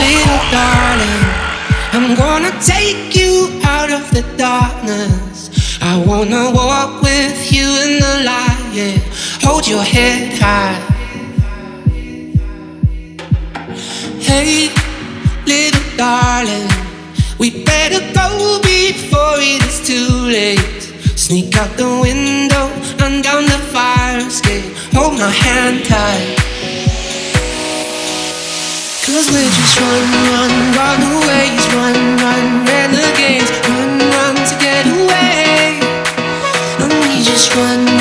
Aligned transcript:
Little 0.00 0.44
darling, 0.50 1.24
I'm 1.92 2.14
gonna 2.16 2.52
take 2.60 3.14
you 3.14 3.60
out 3.62 3.90
of 3.90 4.10
the 4.10 4.22
darkness. 4.38 5.50
I 5.82 6.02
wanna 6.06 6.50
walk 6.52 7.02
with 7.02 7.52
you 7.52 7.66
in 7.84 8.00
the 8.00 8.14
light, 8.24 8.64
yeah. 8.72 8.98
Hold 9.46 9.68
your 9.68 9.82
head 9.82 10.38
high. 10.38 10.80
Hey, 14.20 14.70
little 15.46 15.96
darling, 15.96 16.68
we 17.38 17.64
better 17.64 18.00
go 18.14 18.60
before 18.62 19.36
it 19.38 19.62
is 19.68 19.86
too 19.86 20.08
late. 20.38 20.82
Sneak 21.16 21.56
out 21.56 21.76
the 21.76 22.00
window 22.02 22.70
and 23.04 23.22
down 23.22 23.44
the 23.44 23.60
fire 23.72 24.18
escape. 24.18 24.72
Hold 24.94 25.14
my 25.18 25.30
hand 25.30 25.84
tight 25.84 26.63
we 37.00 37.22
just 37.22 37.54
run 37.54 37.93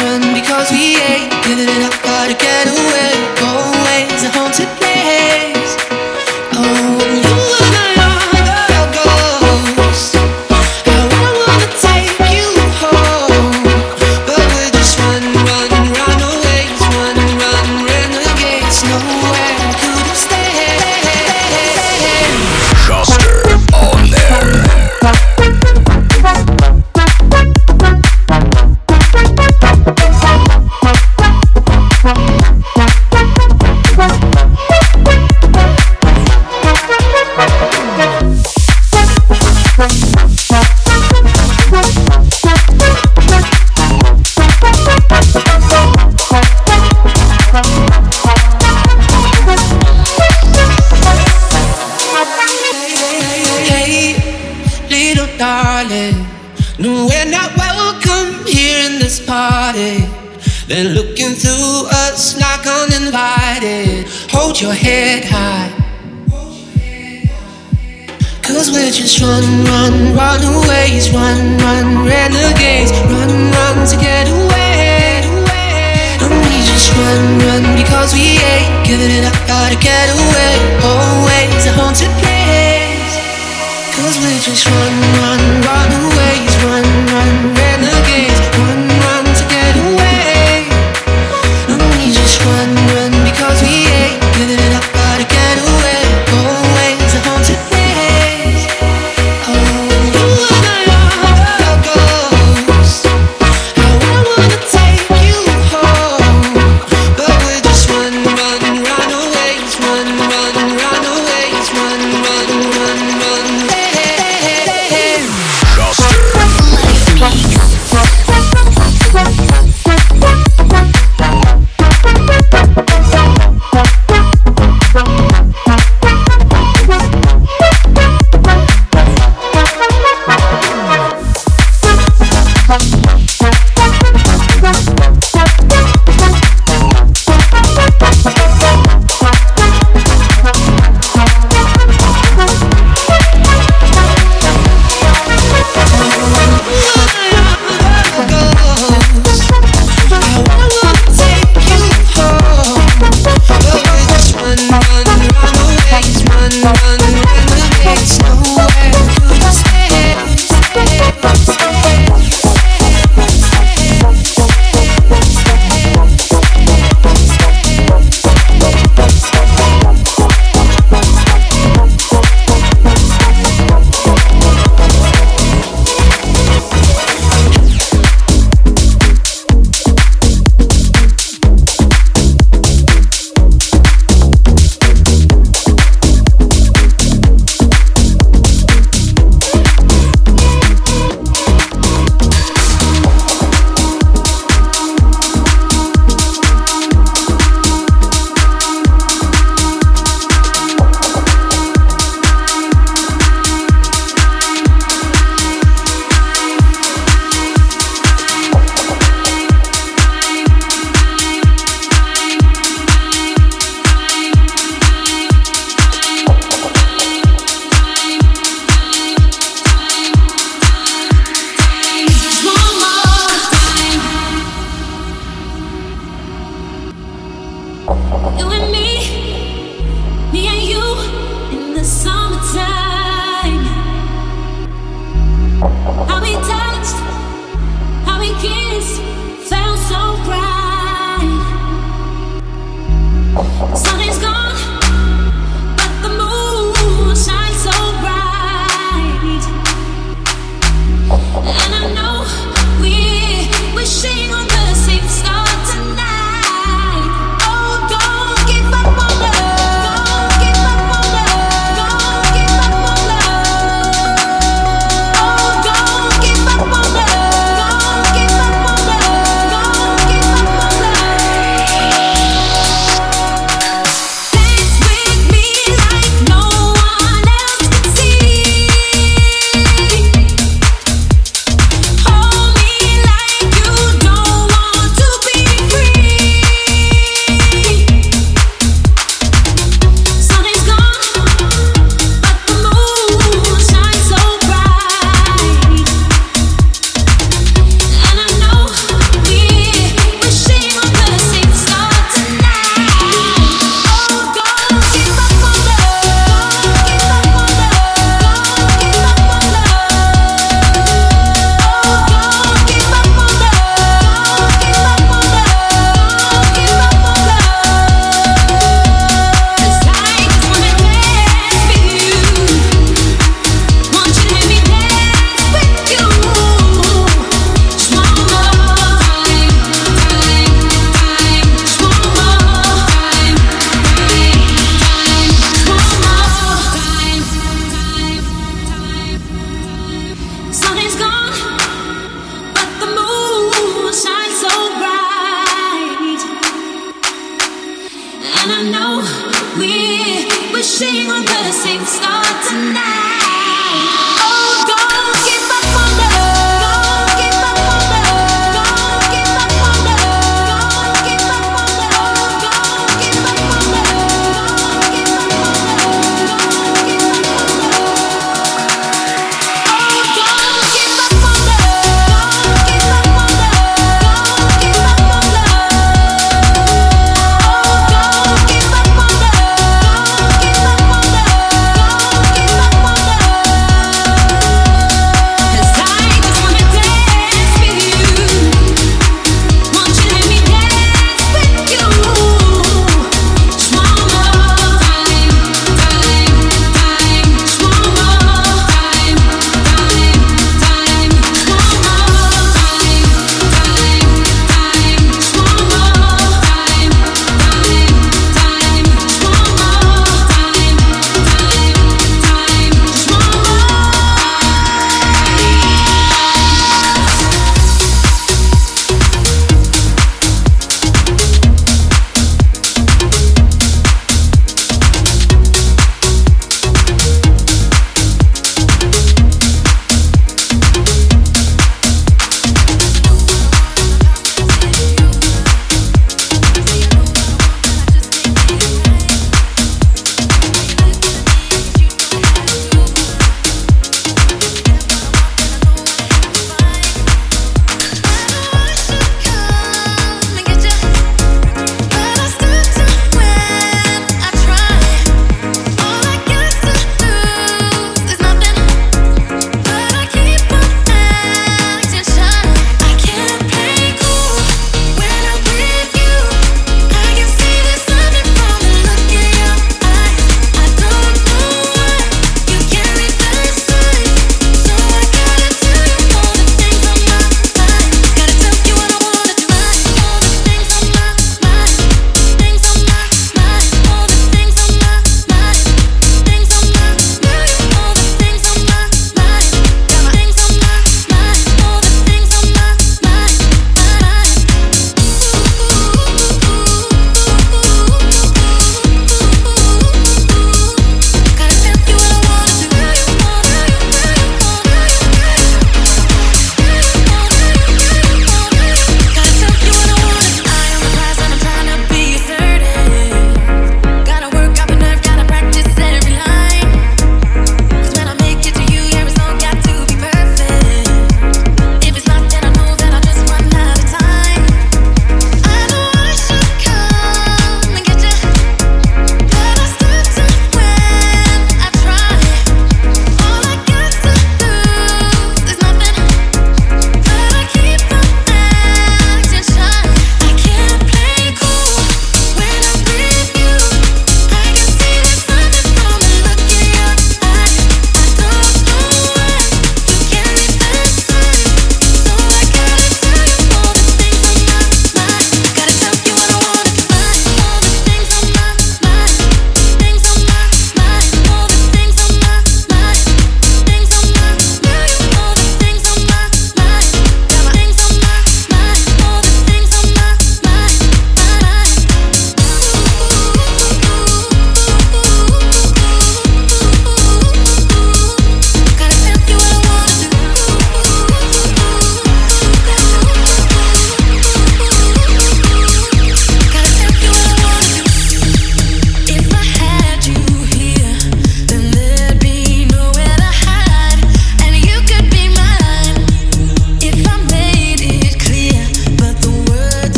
just 84.45 84.67
run, 84.67 85.01
run, 85.21 85.61
run. 85.61 86.03
away 86.03 86.12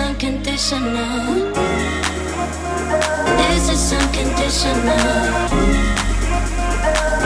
unconditional. 0.00 1.52
This 3.38 3.68
is 3.68 3.92
unconditional. 3.92 5.06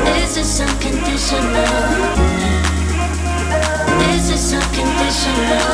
This 0.05 0.37
is 0.37 0.61
unconditional. 0.61 1.75
This 4.01 4.27
is 4.31 4.53
unconditional. 4.53 5.69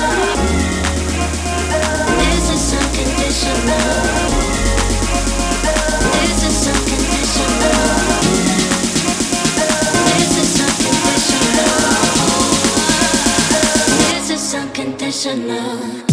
This 2.20 2.50
is 2.56 2.74
unconditional. 2.74 4.47
professional. 15.18 16.07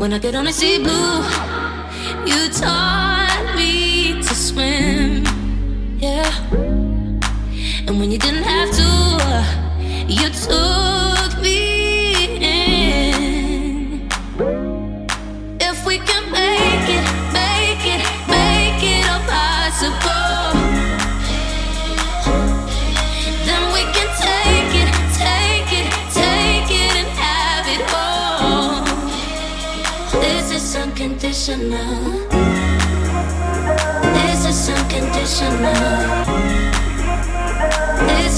When 0.00 0.14
I 0.14 0.18
get 0.18 0.34
on, 0.34 0.46
I 0.46 0.50
see 0.50 0.78
blue. 0.78 1.39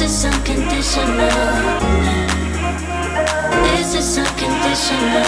this 0.03 0.25
unconditional? 0.25 1.31
This 3.63 3.95
Is 3.95 4.19
unconditional. 4.19 5.23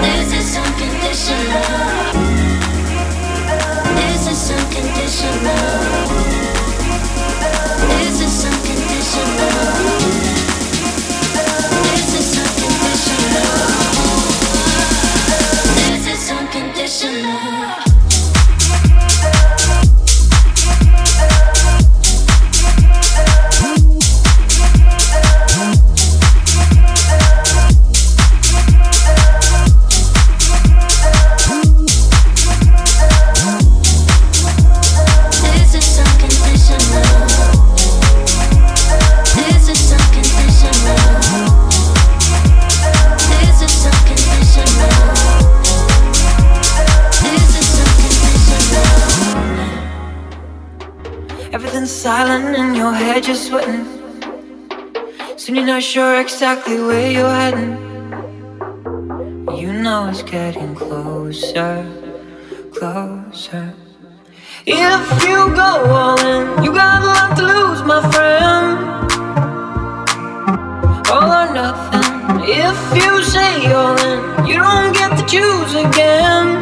this 0.00 0.32
is 0.32 0.56
unconditional? 0.56 1.62
This 3.96 4.24
Is 4.32 4.50
unconditional? 4.56 5.68
This? 7.90 8.20
Is 8.22 8.44
unconditional? 8.46 9.97
You're 53.28 53.36
sweating. 53.36 53.84
Soon 55.36 55.56
you're 55.56 55.66
not 55.66 55.82
sure 55.82 56.18
exactly 56.18 56.80
where 56.80 57.10
you're 57.10 57.28
heading. 57.28 57.76
You 59.60 59.70
know 59.74 60.08
it's 60.08 60.22
getting 60.22 60.74
closer, 60.74 61.84
closer. 62.72 63.74
If 64.64 65.24
you 65.28 65.36
go 65.62 65.70
all 65.92 66.18
in, 66.20 66.64
you 66.64 66.72
got 66.72 67.02
a 67.02 67.06
lot 67.06 67.36
to 67.36 67.42
lose, 67.42 67.82
my 67.82 68.00
friend. 68.12 68.78
All 71.12 71.30
or 71.40 71.52
nothing. 71.52 72.48
If 72.48 72.78
you 72.96 73.22
say 73.24 73.70
all 73.74 73.98
in, 74.08 74.46
you 74.46 74.56
don't 74.56 74.94
get 74.94 75.18
to 75.18 75.24
choose 75.26 75.74
again. 75.74 76.57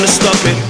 gonna 0.00 0.08
stop 0.12 0.46
it. 0.46 0.69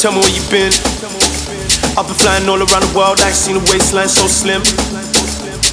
Tell 0.00 0.12
me 0.12 0.20
where 0.20 0.32
you 0.32 0.40
been. 0.48 0.72
I've 1.92 2.06
been 2.06 2.16
flying 2.16 2.48
all 2.48 2.56
around 2.56 2.84
the 2.88 2.92
world, 2.96 3.20
I 3.20 3.26
ain't 3.26 3.36
seen 3.36 3.56
a 3.56 3.60
waistline 3.68 4.08
so 4.08 4.26
slim. 4.26 4.64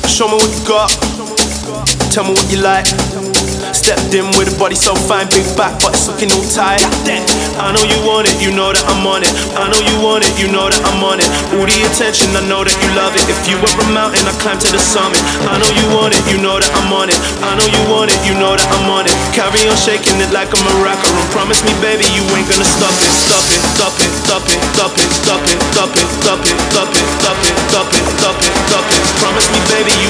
Show 0.04 0.28
me 0.28 0.36
what 0.36 0.52
you 0.52 0.68
got. 0.68 0.92
Tell 2.12 2.26
me 2.26 2.32
what 2.32 2.52
you 2.52 2.60
like 2.60 3.07
stepped 3.88 4.12
in 4.12 4.28
with 4.36 4.52
a 4.52 4.58
body 4.60 4.76
so 4.76 4.92
fine, 5.08 5.24
big 5.32 5.48
back, 5.56 5.72
but 5.80 5.96
it's 5.96 6.12
looking 6.12 6.28
all 6.36 6.44
tight. 6.52 6.84
I 7.56 7.72
know 7.72 7.80
you 7.88 7.96
want 8.04 8.28
it, 8.28 8.36
you 8.44 8.52
know 8.52 8.76
that 8.76 8.84
I'm 8.84 9.08
on 9.08 9.24
it. 9.24 9.32
I 9.56 9.72
know 9.72 9.80
you 9.80 9.96
want 10.04 10.28
it, 10.28 10.36
you 10.36 10.52
know 10.52 10.68
that 10.68 10.84
I'm 10.84 11.00
on 11.08 11.24
it. 11.24 11.30
All 11.56 11.64
the 11.64 11.78
attention, 11.88 12.36
I 12.36 12.44
know 12.52 12.68
that 12.68 12.76
you 12.84 12.90
love 13.00 13.16
it. 13.16 13.24
If 13.32 13.48
you 13.48 13.56
were 13.64 13.72
a 13.72 13.88
mountain, 13.96 14.28
I 14.28 14.36
climb 14.44 14.60
to 14.60 14.68
the 14.76 14.84
summit. 14.84 15.24
I 15.48 15.56
know 15.56 15.72
you 15.72 15.88
want 15.96 16.12
it, 16.12 16.20
you 16.28 16.36
know 16.36 16.60
that 16.60 16.68
I'm 16.76 16.92
on 16.92 17.08
it. 17.08 17.16
I 17.40 17.56
know 17.56 17.64
you 17.64 17.80
want 17.88 18.12
it, 18.12 18.20
you 18.28 18.36
know 18.36 18.60
that 18.60 18.68
I'm 18.76 18.92
on 18.92 19.08
it. 19.08 19.16
Carry 19.32 19.64
on 19.72 19.80
shaking 19.80 20.20
it 20.20 20.36
like 20.36 20.52
I'm 20.52 20.68
a 20.68 20.76
rocker, 20.84 21.08
and 21.08 21.28
promise 21.32 21.64
me, 21.64 21.72
baby, 21.80 22.04
you 22.12 22.28
ain't 22.36 22.44
gonna 22.52 22.68
stop 22.68 22.92
it, 22.92 23.08
stop 23.08 23.48
it, 23.48 23.64
stop 23.72 23.96
it, 24.04 24.12
stop 24.20 24.44
it, 24.52 24.60
stop 24.76 24.96
it, 25.00 25.08
stop 25.16 25.44
it, 25.48 25.58
stop 25.72 25.96
it, 25.96 26.08
stop 26.12 26.44
it, 26.44 26.58
stop 26.76 26.92
it, 26.92 27.08
stop 27.24 27.40
it, 27.40 27.56
stop 27.72 27.88
it, 27.96 28.04
stop 28.20 28.36
it, 28.36 28.52
stop 28.68 28.88
it. 28.92 29.00
Promise 29.24 29.48
me, 29.48 29.60
baby, 29.72 29.96
you 29.96 30.07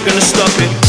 ain't 0.00 0.08
gonna 0.08 0.20
stop 0.20 0.60
it. 0.60 0.79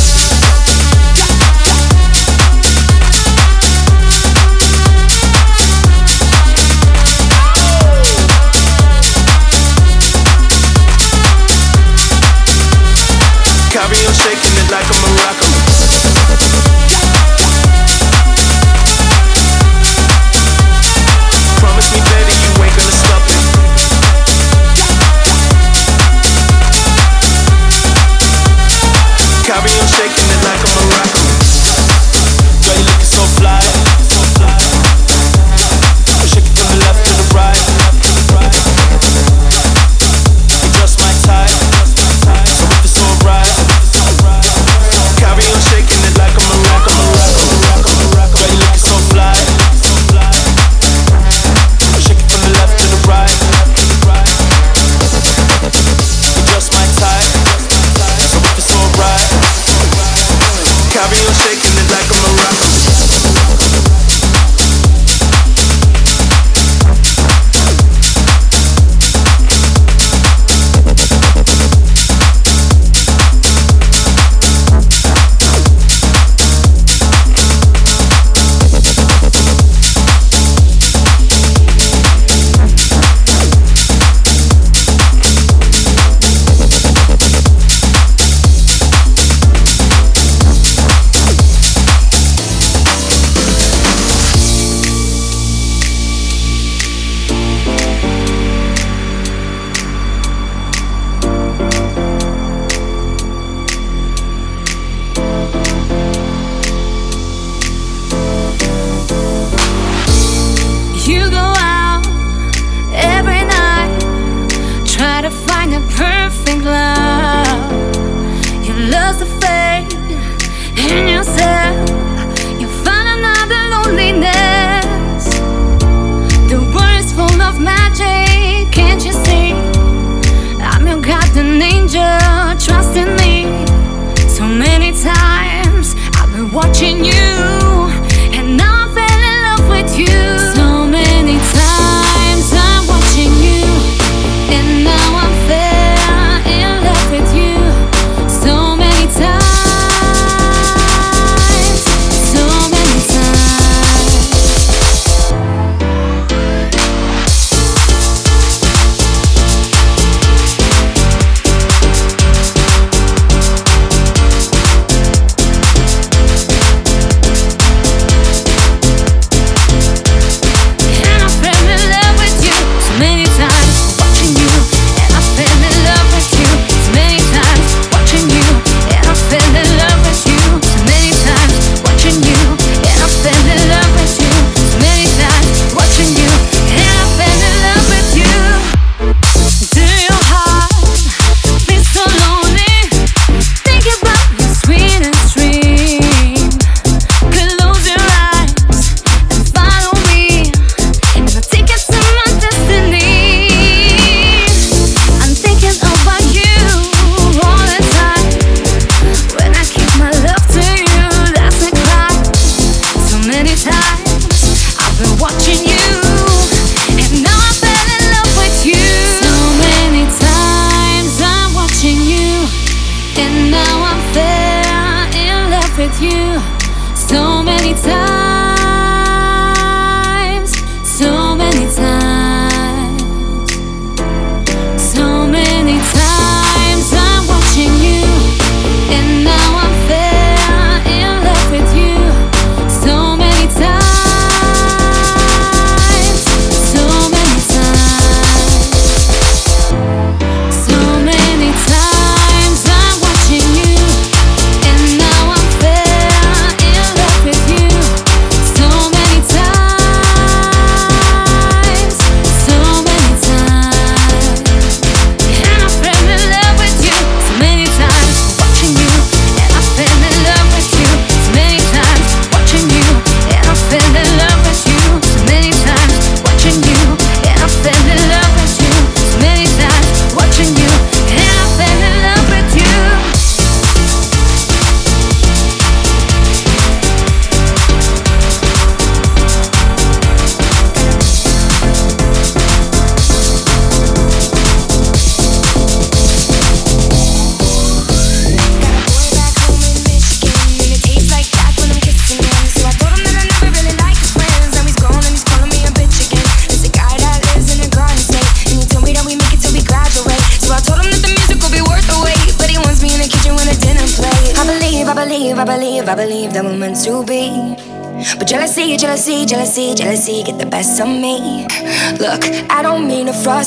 watching 136.61 137.00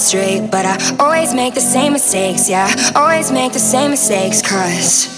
frustrate, 0.04 0.50
but 0.50 0.66
I 0.66 0.76
always 1.00 1.32
make 1.34 1.54
the 1.54 1.60
same 1.60 1.94
mistakes, 1.94 2.48
yeah. 2.48 2.68
Always 2.94 3.32
make 3.32 3.52
the 3.52 3.58
same 3.58 3.90
mistakes, 3.90 4.42
cause 4.42 5.08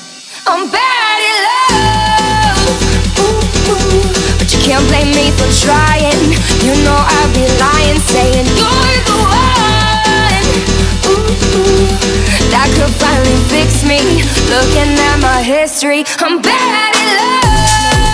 I'm 0.47 0.71
bad 0.71 1.19
at 1.33 1.39
love. 1.49 2.59
Ooh, 3.19 3.73
ooh. 3.73 4.39
But 4.39 4.47
you 4.53 4.61
can't 4.63 4.87
blame 4.87 5.11
me 5.11 5.31
for 5.35 5.51
trying. 5.67 6.23
You 6.63 6.75
know 6.85 6.99
I'd 7.19 7.31
be 7.35 7.47
lying, 7.59 7.99
saying 8.15 8.47
you're 8.55 8.99
the 9.11 9.19
one. 9.27 10.47
Ooh. 11.11 11.91
That 12.55 12.71
could 12.77 12.95
finally 13.03 13.39
fix 13.51 13.83
me. 13.83 14.23
Looking 14.55 14.95
at 15.11 15.19
my 15.21 15.43
history, 15.43 16.05
I'm 16.21 16.41
bad 16.41 16.95
at 16.95 17.11
love. 17.19 18.06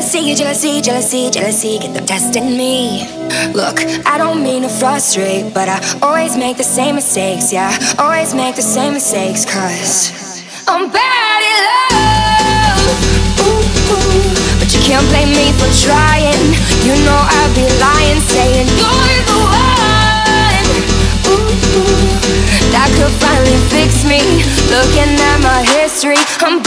Jealousy, 0.00 0.34
jealousy, 0.34 0.80
jealousy, 0.80 1.30
jealousy 1.30 1.78
get 1.78 1.92
the 1.92 2.00
best 2.00 2.34
in 2.34 2.56
me. 2.56 3.04
Look, 3.52 3.84
I 4.06 4.16
don't 4.16 4.42
mean 4.42 4.62
to 4.62 4.70
frustrate, 4.70 5.52
but 5.52 5.68
I 5.68 5.76
always 6.00 6.38
make 6.38 6.56
the 6.56 6.64
same 6.64 6.94
mistakes, 6.94 7.52
yeah. 7.52 7.68
Always 7.98 8.32
make 8.34 8.56
the 8.56 8.62
same 8.62 8.94
mistakes, 8.94 9.44
cause 9.44 10.40
I'm 10.66 10.88
bad 10.88 11.40
at 11.52 11.62
love. 11.68 12.80
Ooh, 13.44 13.60
ooh. 13.92 14.56
But 14.56 14.72
you 14.72 14.80
can't 14.80 15.04
blame 15.12 15.36
me 15.36 15.52
for 15.60 15.68
trying. 15.84 16.48
You 16.80 16.96
know 17.04 17.20
I'd 17.20 17.52
be 17.52 17.68
lying, 17.76 18.24
saying 18.24 18.72
you're 18.80 19.20
the 19.28 19.36
one. 19.36 20.68
Ooh, 21.28 21.44
that 22.72 22.88
could 22.96 23.12
finally 23.20 23.60
fix 23.68 24.00
me. 24.08 24.24
Looking 24.72 25.12
at 25.12 25.44
my 25.44 25.60
history, 25.76 26.16
I'm 26.40 26.64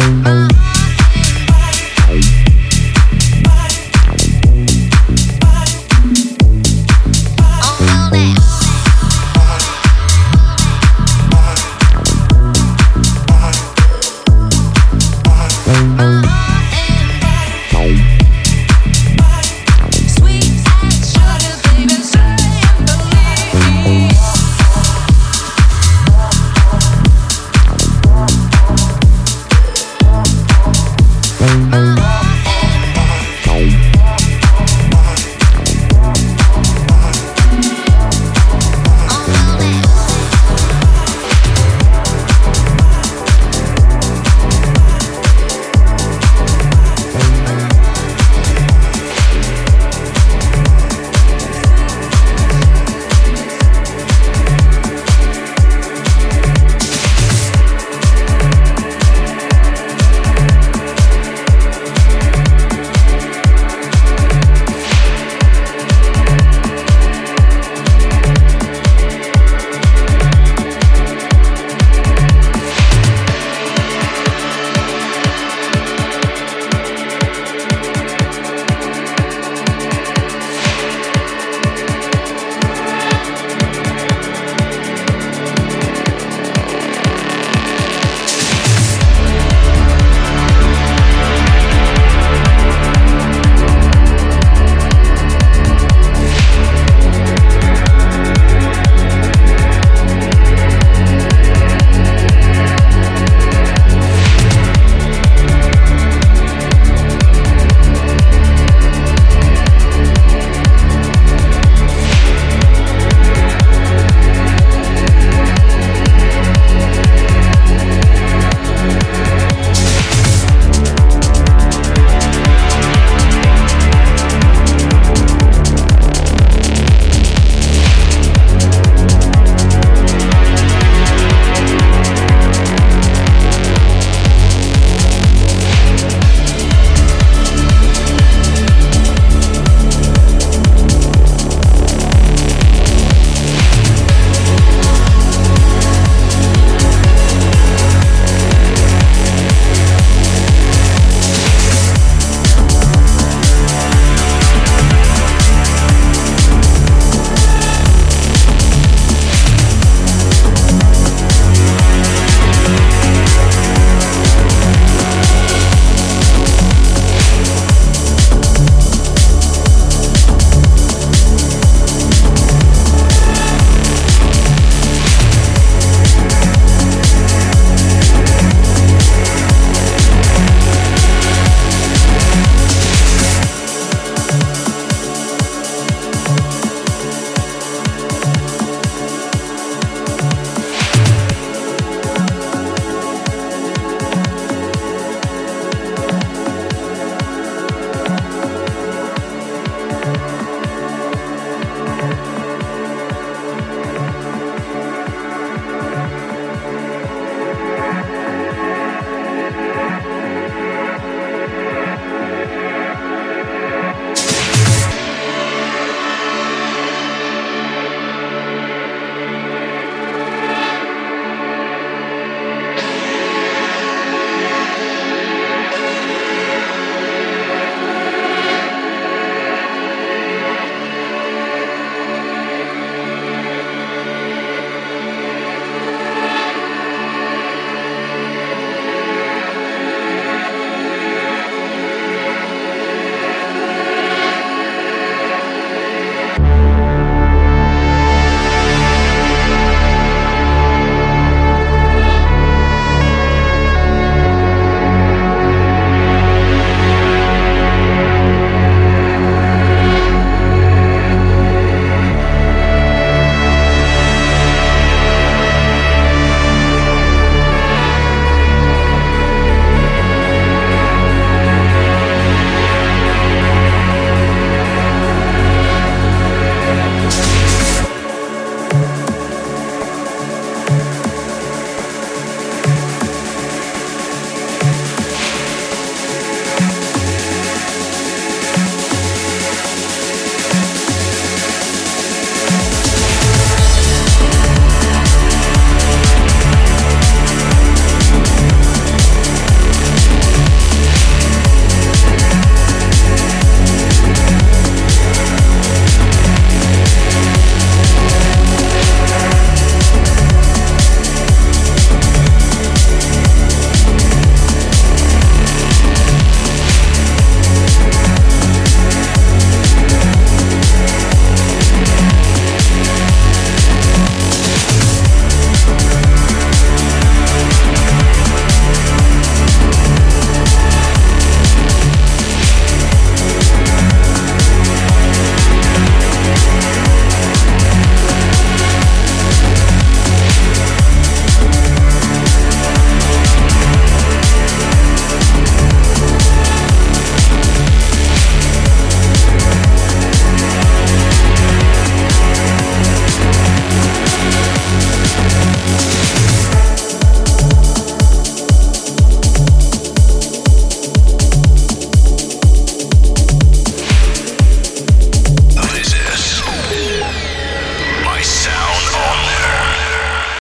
Uh-huh. 0.00 0.69